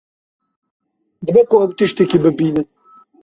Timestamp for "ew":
1.65-1.71